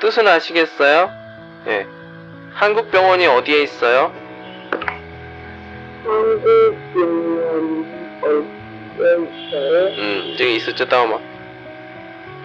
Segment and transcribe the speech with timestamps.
[0.00, 1.10] 뜻은 아시겠어요?
[1.68, 1.86] 예.
[2.54, 4.12] 한국 병원이 어디에 있어요?
[6.04, 7.84] 한국 병원이
[8.22, 9.86] 어디에 있어요?
[9.98, 11.18] 음, 지금 있었죠, 다음아.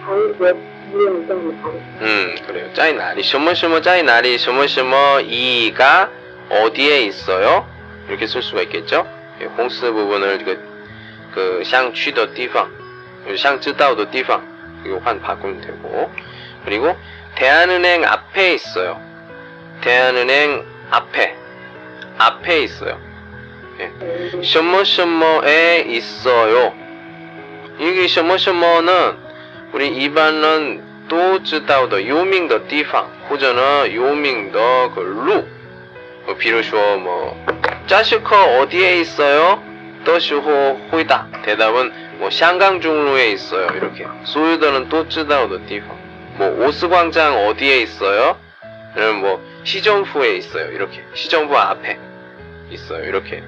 [0.04, 0.76] 한국 병원이
[2.00, 2.72] 음, 그래요.
[2.74, 6.10] 짜이 나리, 쇼머쇼머 짜이 나리, 쇼머쇼머 이가
[6.48, 7.66] 어디에 있어요?
[8.08, 9.06] 이렇게 쓸 수가 있겠죠?
[9.40, 10.60] 예, 공스 부분을 그,
[11.34, 12.70] 그, 샹취더 띠방,
[13.36, 16.10] 샹쯔다오더 띠방, 이거 환 바꾸면 되고.
[16.64, 16.96] 그리고
[17.35, 18.99] 대한은행 앞에 있어요.
[19.81, 21.35] 대한은행 앞에.
[22.17, 22.99] 앞에 있어요.
[23.79, 24.41] 예.
[24.43, 26.73] 什么什么에 있어요.
[27.79, 29.17] 이게 什么什么는
[29.73, 35.43] 우리 일반은 都知道的有名的地方，或者呢有名的个路，
[36.27, 37.35] 呃，比如说뭐
[37.87, 39.59] 자시커 어디에 있어요?
[40.03, 45.89] 的时候回答 대답은 뭐香港 중로에 있어요 이렇게 소유들은 또 知道的地方
[46.38, 48.38] 뭐 오스광장 어디에 있어요?
[48.94, 50.70] 그러면 뭐 시정부에 있어요.
[50.72, 51.98] 이렇게 시정부 앞에
[52.70, 53.04] 있어요.
[53.04, 53.42] 이렇게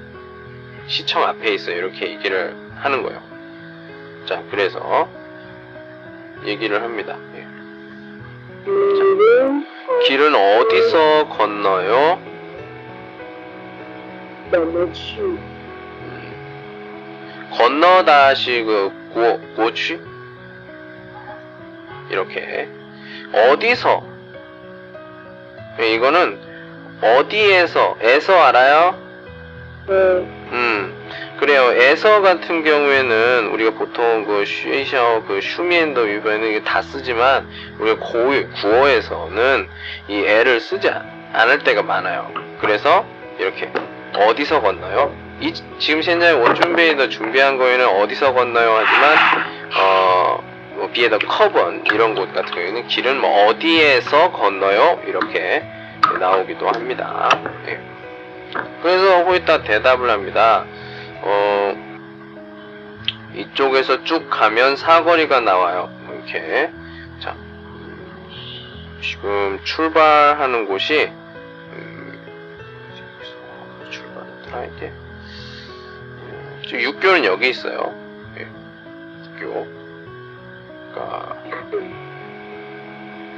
[0.87, 1.75] 시청 앞에 있어요.
[1.75, 3.21] 이렇게 얘기를 하는 거예요.
[4.25, 5.07] 자, 그래서
[6.45, 7.15] 얘기를 합니다.
[7.35, 7.41] 예.
[8.63, 9.03] 자,
[10.07, 12.19] 길은 어디서 건너요?
[14.51, 15.15] 넘어치.
[15.19, 16.33] 음.
[17.51, 19.99] 건너다시 그 고, 고치?
[22.09, 22.67] 이렇게
[23.33, 24.03] 어디서?
[25.79, 26.39] 이거는
[27.01, 28.95] 어디에서 에서 알아요?
[29.87, 30.99] 네, 음.
[31.39, 31.71] 그래요.
[31.71, 37.47] 에서 같은 경우에는 우리가 보통 그 슈이셔 그 슈미엔더 이게 다 쓰지만
[37.79, 38.29] 우리가 고
[38.61, 39.69] 구어에서는
[40.09, 40.89] 이 에를 쓰지
[41.31, 42.29] 않을 때가 많아요.
[42.59, 43.05] 그래서
[43.37, 43.71] 이렇게
[44.17, 45.15] 어디서 건너요?
[45.39, 48.77] 이, 지금 현재 원준비에서 준비한 거에는 어디서 건너요?
[48.83, 49.17] 하지만
[49.77, 50.48] 어,
[50.79, 55.61] 뭐 비에더 커번 이런 곳 같은 경우에는 길은 뭐 어디에서 건너요 이렇게
[56.19, 57.29] 나오기도 합니다.
[57.67, 57.79] 예.
[58.81, 60.65] 그래서 호이타 대답을 합니다.
[61.21, 61.75] 어,
[63.35, 65.89] 이쪽에서 쭉 가면 사거리가 나와요.
[66.03, 66.71] 뭐 이렇게
[67.19, 67.35] 자
[69.01, 71.11] 지금 출발하는 곳이
[71.73, 72.19] 음,
[73.91, 74.93] 출발했더라 이게
[76.63, 77.93] 지금 육교는 여기 있어요.
[78.37, 78.47] 예.
[79.41, 79.78] 육교.
[80.93, 81.35] 그러니까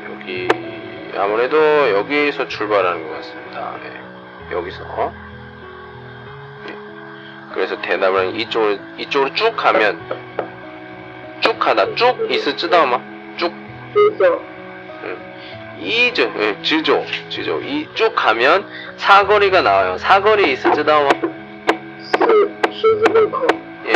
[0.09, 0.47] 여기
[1.17, 1.57] 아무래도
[1.91, 3.75] 여기서 출발하는 것 같습니다.
[3.83, 4.55] 네.
[4.55, 5.13] 여기서.
[6.65, 6.75] 네.
[7.53, 9.99] 그래서 대나무랑 이쪽으로 이쪽으로 쭉 가면
[11.41, 12.99] 쭉 가다 쭉 있어 쯔다마?
[13.37, 13.53] 쭉.
[15.79, 17.59] 이죠 예, 지조 지조.
[17.61, 18.67] 이쭉 가면
[18.97, 19.97] 사거리가 나와요.
[19.97, 21.09] 사거리 있어 쯔다마?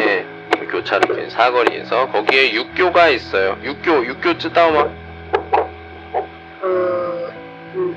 [0.02, 0.35] 예.
[0.76, 3.58] 교차로 긴 사거리에서 거기에 육교가 있어요.
[3.64, 4.80] 육교, 육교 쯔다오마.
[4.82, 4.92] 어,
[7.76, 7.96] 음,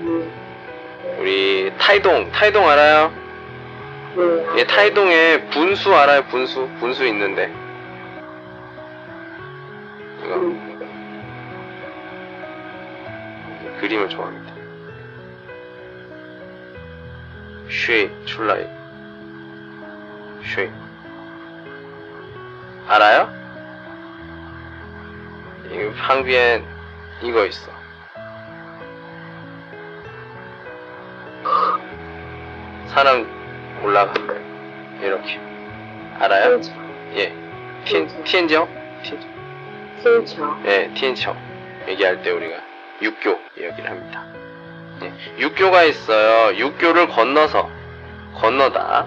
[0.00, 0.32] 음.
[1.18, 3.12] 우리 타이동, 타이동 알아요?
[4.14, 4.60] 네.
[4.60, 6.22] 예, 타이동에 분수 알아요?
[6.26, 7.52] 분수, 분수 있는데.
[10.24, 10.34] 이거.
[10.36, 10.68] 음.
[13.80, 14.52] 그림을 좋아합니다.
[17.68, 18.64] 쉐이, 출라이.
[20.54, 20.91] 쉐이.
[22.88, 23.28] 알아요?
[25.70, 26.64] 이 방비엔
[27.22, 27.70] 이거 있어.
[32.88, 33.26] 사람
[33.82, 34.12] 올라가.
[35.00, 35.40] 이렇게.
[36.18, 36.60] 알아요?
[36.60, 36.72] TNG.
[37.14, 37.34] 예.
[37.84, 38.24] TNG.
[38.24, 38.68] TNG요?
[39.02, 39.26] TNG.
[40.02, 40.62] TNG요?
[40.66, 41.36] 예, TNG요.
[41.88, 42.56] 얘기할 때 우리가
[43.00, 44.24] 육교 이야기를 합니다.
[45.02, 45.12] 예.
[45.38, 46.56] 육교가 있어요.
[46.56, 47.70] 육교를 건너서.
[48.34, 49.06] 건너다.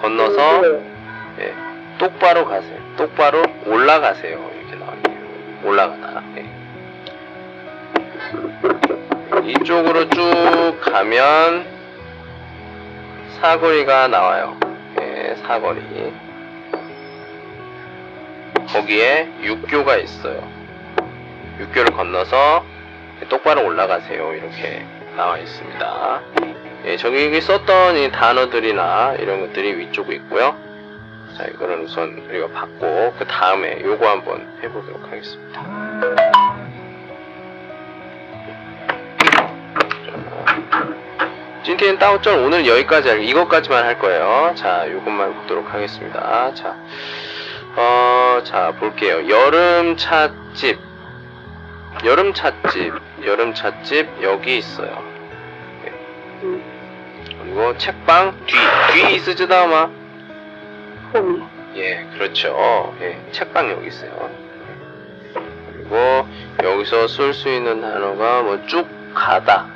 [0.00, 0.64] 건너서.
[1.40, 1.73] 예.
[1.98, 2.78] 똑바로 가세요.
[2.96, 4.50] 똑바로 올라가세요.
[4.58, 5.00] 이렇게 나와요.
[5.62, 6.22] 올라가다.
[6.36, 6.44] 예.
[9.50, 11.66] 이쪽으로 쭉 가면
[13.40, 14.56] 사거리가 나와요.
[15.00, 16.12] 예, 사거리.
[18.68, 20.42] 거기에 육교가 있어요.
[21.60, 22.64] 육교를 건너서
[23.28, 24.34] 똑바로 올라가세요.
[24.34, 24.84] 이렇게
[25.16, 26.20] 나와 있습니다.
[26.86, 30.63] 예, 저기 썼던 이 단어들이나 이런 것들이 위쪽에 있고요.
[31.36, 35.62] 자, 이거는 우선 우리가 받고 그 다음에 요거 한번 해보도록 하겠습니다.
[41.64, 44.54] 찐티엔 따오점 오늘 여기까지 할, 이것까지만 할 거예요.
[44.54, 46.54] 자, 요것만 보도록 하겠습니다.
[46.54, 46.76] 자,
[47.76, 49.28] 어, 자, 볼게요.
[49.28, 50.78] 여름 찻집.
[52.04, 52.94] 여름 찻집.
[53.24, 55.02] 여름 찻집 여기 있어요.
[56.44, 56.62] 嗯，
[57.42, 58.54] 그리고 책방 뒤.
[58.92, 60.03] 뒤 있으지도 아마.
[61.13, 61.41] 后面，
[61.75, 62.93] 예, 그렇죠.
[63.01, 64.29] 예, 책방 여기 있어요.
[65.73, 66.27] 그리고
[66.63, 69.67] 여기서 쓸 수 있는 단어가 뭐 쭉 가다.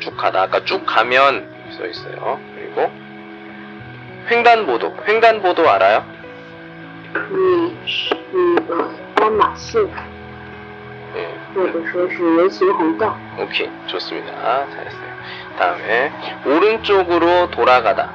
[0.00, 0.42] 쭉 가다.
[0.42, 2.40] 아까 쭉 가면 여기 써 있어요.
[2.54, 2.90] 그리고
[4.30, 4.96] 횡단보도.
[5.06, 6.04] 횡단보도 알아요?
[7.30, 7.72] 你
[8.32, 9.86] 那个斑马线，
[11.14, 11.28] 예.
[11.54, 13.16] 或者说是人行横道。
[13.38, 13.70] 오케이.
[13.86, 14.32] 좋습니다.
[14.68, 15.14] 잘했어요.
[15.56, 16.12] 다음에
[16.44, 18.12] 오른쪽으로 돌아가다.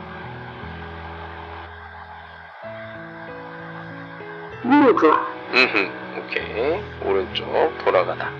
[4.64, 5.06] 우그.
[5.54, 6.80] 음, 오케이.
[7.04, 8.30] 오른쪽 돌아가다.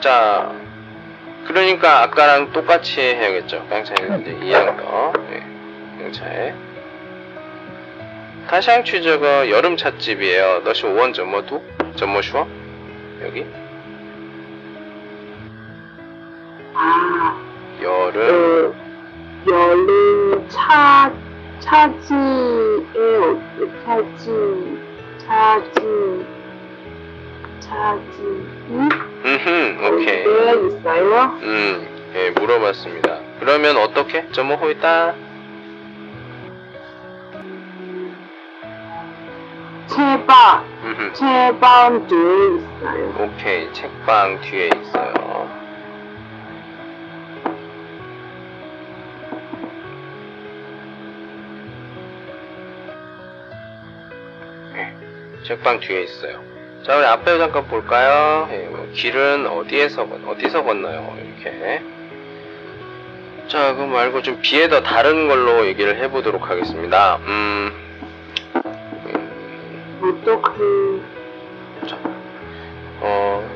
[0.00, 0.52] 자,
[1.46, 3.66] 그러니까 아까랑 똑같이 해야겠죠.
[3.68, 5.12] 깡차에 이제 이항 더.
[5.32, 6.02] 예.
[6.02, 6.54] 깡차에.
[8.48, 10.60] 타샹 취저거 여름 찻집이에요.
[10.64, 11.62] 너시 오원 점머두
[11.96, 12.46] 점머 슈어
[13.22, 13.46] 여기.
[16.74, 17.38] 아.
[17.80, 18.14] 여름.
[18.14, 21.12] 그, 여름 찻,
[21.60, 23.40] 차지에요.
[23.84, 24.81] 차지.
[25.32, 26.26] 자주
[27.58, 28.88] 자주 응?
[29.24, 31.22] 음흠 오케이 네 있어요?
[31.40, 33.18] 음, 예, 물어봤습니다.
[33.40, 34.28] 그러면 어떻게?
[34.32, 35.14] 점호 호이따
[39.86, 40.64] 제발
[41.14, 43.14] 제방 뒤에 있어요.
[43.18, 45.14] 오케이 책방 뒤에 있어요.
[55.44, 56.40] 책방 뒤에 있어요.
[56.84, 58.48] 자, 우리 앞에 잠깐 볼까요?
[58.52, 61.16] 예, 뭐 길은 어디에서 건, 어디서 건너요?
[61.16, 61.82] 이렇게.
[63.48, 67.16] 자, 그 말고 좀 비에 더 다른 걸로 얘기를 해보도록 하겠습니다.
[67.26, 67.72] 음,
[68.64, 71.98] 음, 어떻게 자,
[73.00, 73.48] 어,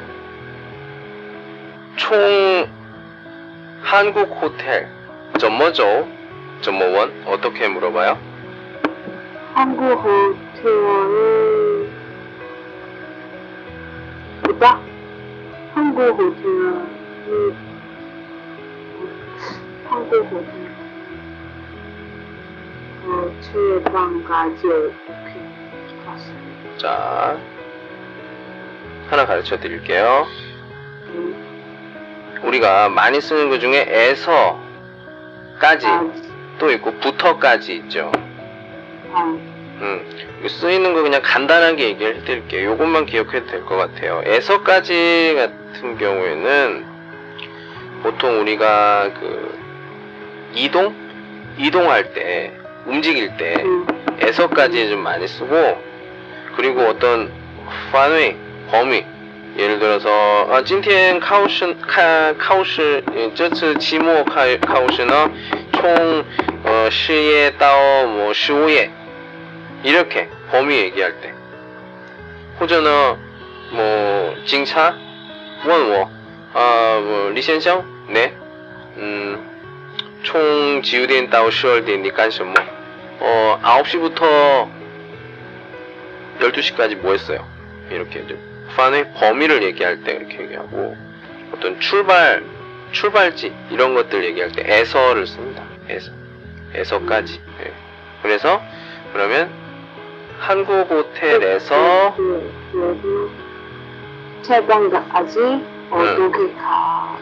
[1.96, 2.68] 총
[3.82, 4.88] 한국 호텔
[5.38, 6.06] 점머죠?
[6.60, 8.18] 점머원 어떻게 물어봐요?
[9.54, 11.55] 한국 호텔
[14.56, 14.80] 보다
[15.74, 16.86] 한국 호텔은
[19.84, 20.66] 한국 호텔
[23.04, 23.30] 어?
[26.78, 27.38] 자,
[29.08, 30.26] 하나 가르쳐 드릴게요.
[31.08, 35.86] 음, 우리가 많이 쓰는 것 중에 에서까지.
[36.58, 38.10] 또 있고 부터까지 있죠.
[39.12, 40.04] 아, 음,
[40.47, 42.71] 쓰이는 거 그냥 간단하게 얘기를 해드릴게요.
[42.71, 44.21] 요것만 기억해도 될 것 같아요.
[44.25, 46.85] 에서까지 같은 경우에는
[48.03, 49.59] 보통 우리가 그
[50.53, 50.93] 이동?
[51.57, 52.53] 이동할 때,
[52.85, 53.85] 움직일 때 음,
[54.19, 55.77] 에서까지 좀 많이 쓰고
[56.55, 57.31] 그리고 어떤
[57.91, 58.35] 範围
[58.71, 59.05] 범위
[59.57, 63.03] 예를 들어서 아, 今天考试看考试
[63.35, 65.29] 这次期末考考试呢
[65.73, 66.23] 총
[66.63, 68.89] 어, 10예到뭐 15예
[69.82, 71.32] 이렇게 범위 얘기할 때.
[72.60, 73.18] 호전어
[73.72, 74.96] 뭐 징차?
[75.66, 76.10] 원워.
[76.54, 77.84] 아뭐 리센션
[78.96, 82.54] 네음총 지우된 따오 10월된 니깐션
[83.18, 84.70] 뭐어 9시부터
[86.40, 87.46] 12시까지 뭐 했어요?
[87.90, 88.38] 이렇게 이제
[88.74, 90.96] 판의 범위를 얘기할 때 이렇게 얘기하고
[91.52, 92.42] 어떤 출발
[92.92, 95.62] 출발지 이런 것들 얘기할 때 에서를 씁니다.
[95.88, 96.10] 에서.
[96.74, 97.40] 에서까지.
[97.58, 97.72] 네.
[98.22, 98.62] 그래서
[99.12, 99.50] 그러면
[100.38, 107.18] 한국 호텔에서 그, 여기 책방까지 어떻게 가?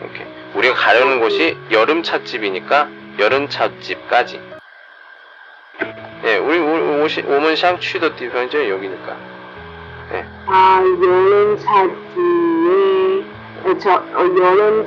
[0.00, 4.40] 이렇게 우리가 가려는 곳이 여름 찻집이니까 여름 찻집까지.
[6.24, 6.58] 예, 우리
[7.26, 9.16] 오면 샹 취더 디펀저 여기니까.
[10.12, 10.24] 예.
[10.46, 11.56] 아, 여름
[13.64, 14.86] 어, 저 어, 여름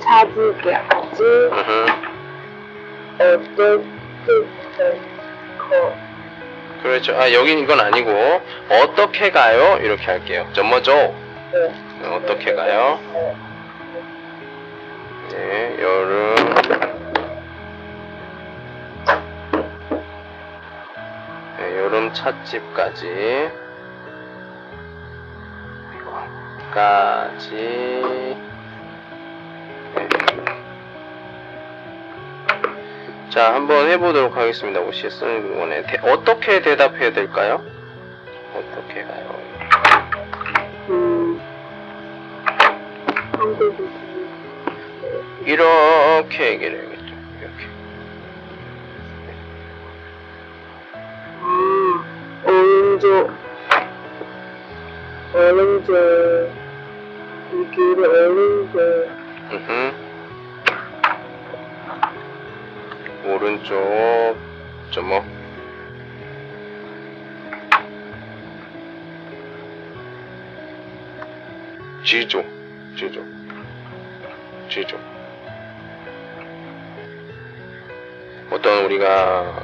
[1.52, 1.86] 으흠.
[3.20, 3.84] 어떻게
[5.58, 6.05] 가?
[6.86, 7.20] 그렇죠.
[7.20, 8.12] 아, 여긴 이건 아니고,
[8.70, 9.80] 어떻게 가요?
[9.82, 10.48] 이렇게 할게요.
[10.54, 10.94] 점머죠?
[10.94, 12.08] 네.
[12.08, 13.00] 어떻게 가요?
[15.32, 16.36] 네, 여름.
[21.58, 23.50] 네, 여름 찻집까지.
[26.72, 28.45] 까지.
[33.36, 34.80] 자, 한번 해보도록 하겠습니다.
[34.80, 35.84] 혹시 쓰는 거네.
[35.84, 37.62] 대- 어떻게 대답해야 될까요?
[38.56, 39.36] 어떻게 가요?
[40.88, 41.42] 음,
[45.46, 47.16] 이렇게 얘기를 해야겠죠.
[47.42, 47.68] 이렇게.
[51.42, 52.04] 아,
[52.48, 53.32] 오른쪽
[55.34, 55.94] 오른쪽
[57.52, 59.05] 이 길을 오른쪽
[63.50, 64.36] 오른쪽
[64.90, 65.24] 점목
[72.04, 72.44] 지조,
[72.98, 73.22] 지조,
[74.70, 74.98] 지조.
[78.52, 79.64] 어떤 우리가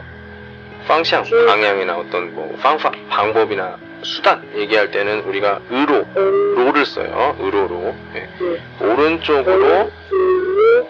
[0.88, 7.36] 방향, 지- 방향이나 어떤 뭐 방pháp, 방법이나 수단 얘기할 때는 우리가 음, 로를 써요.
[7.40, 7.96] 의로로.
[8.16, 8.20] 예.
[8.40, 8.62] 네.
[8.86, 10.88] 오른쪽으로 쭉,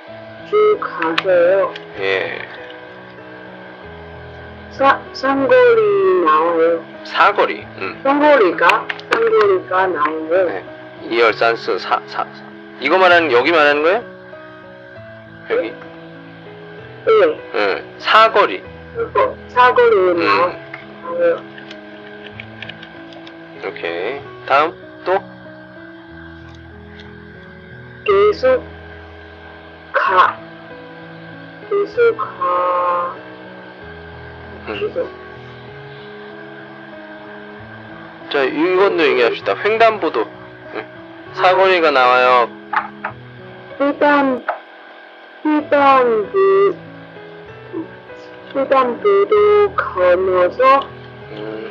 [0.49, 1.73] 쭉 가세요.
[1.99, 2.50] 예.
[4.81, 6.83] 사, 상거리 나와요.
[7.03, 7.61] 사거리.
[7.77, 7.99] 음.
[8.01, 10.45] 상거리가, 상거리가 나와요.
[10.47, 10.65] 네.
[11.03, 12.25] 2, 2, 3, 4, 4, 4.
[12.79, 14.03] 이거 말하는 여기 말하는 거예요?
[15.51, 15.69] 여기.
[15.69, 17.41] 네.
[17.53, 17.95] 응.
[17.99, 18.63] 사거리.
[18.95, 20.25] 그거 사거리 음.
[20.25, 21.43] 나와요.
[23.67, 24.19] 오케이.
[24.47, 24.73] 다음
[25.05, 25.13] 또
[28.03, 28.63] 계속
[29.93, 30.39] 가.
[31.69, 33.30] 계속 가.
[34.67, 35.21] 음.
[38.31, 39.55] 자, 이것도 얘기합시다.
[39.55, 40.21] 횡단보도.
[40.75, 40.85] 응.
[41.33, 42.49] 사거리가 나와요.
[43.79, 44.45] 일단,
[46.31, 46.77] 그,
[48.55, 50.87] 횡단보도 건너서,
[51.31, 51.69] 음,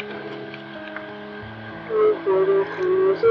[1.89, 3.27] 횡단보도 건너서,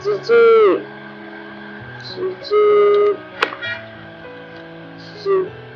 [0.00, 0.32] 지지,
[2.02, 2.54] 지지,
[4.98, 5.67] 지지,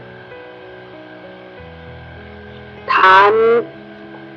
[3.03, 3.67] 단,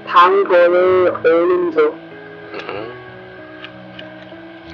[0.07, 2.93] 단거를 오른쪽, 음.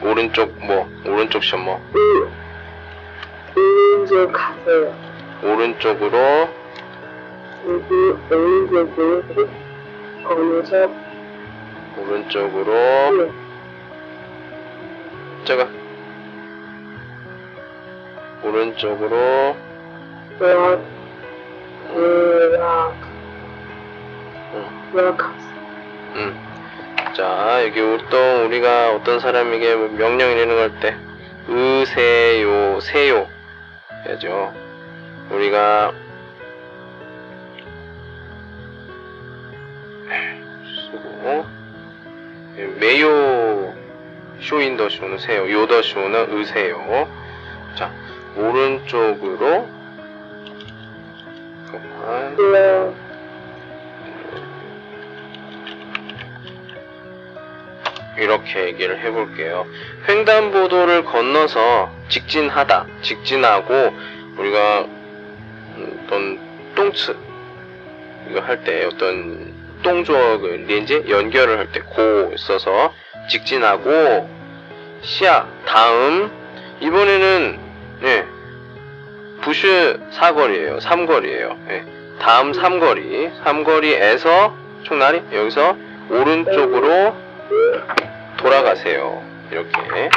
[0.01, 4.95] 오른쪽 뭐 오른쪽 셔머 이, 오른쪽 가세요.
[5.43, 6.17] 오른쪽으로.
[7.67, 7.93] 여기
[8.33, 9.23] 오른쪽으로
[10.23, 10.89] 건너서,
[11.97, 12.71] 오른쪽으로.
[13.17, 13.31] 네.
[15.43, 15.67] 제가.
[18.41, 19.57] 오른쪽으로.
[20.39, 20.79] 돌아,
[24.91, 25.15] 돌아,
[26.15, 26.35] 음.
[27.15, 27.79] 자, 여기
[28.09, 30.95] 또 우리가 어떤 사람에게 뭐 명령을 내는 걸 때,
[31.49, 33.27] 으세요, 세요.
[34.05, 34.53] 해야죠.
[35.29, 35.93] 우리가,
[40.91, 41.45] 쓰고,
[42.57, 43.73] 예, 매요,
[44.41, 47.07] 쇼인더 쇼는 세요, 요더 쇼는 으세요.
[47.77, 47.91] 자,
[48.35, 49.67] 오른쪽으로,
[51.71, 52.35] 잠깐만.
[58.21, 59.65] 이렇게 얘기를 해볼게요.
[60.07, 63.93] 횡단보도를 건너서 직진하다, 직진하고
[64.37, 64.85] 우리가
[66.05, 66.39] 어떤
[66.75, 67.15] 똥츠
[68.29, 69.51] 이거 할 때 어떤
[69.83, 72.93] 그 렌제 연결을 할 때 고 써서
[73.29, 74.29] 직진하고
[75.01, 76.29] 시야 다음
[76.79, 77.59] 이번에는
[78.03, 78.25] 예
[79.41, 80.79] 부슈 사거리예요.
[80.81, 81.57] 삼거리예요.
[81.69, 81.83] 예.
[82.19, 85.75] 다음 삼거리 삼거리에서 총나리 여기서
[86.11, 87.15] 오른쪽으로
[88.41, 89.23] 돌아가세요.
[89.51, 90.09] 이렇게.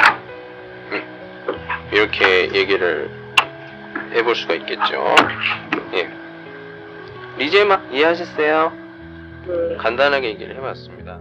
[0.91, 1.89] 음.
[1.91, 3.09] 이렇게 얘기를
[4.13, 5.15] 해볼 수가 있겠죠.
[5.93, 6.09] 예.
[7.37, 8.73] 리제마 이해하셨어요?
[9.47, 9.77] 네.
[9.77, 11.19] 간단하게 얘기를 해봤습니다.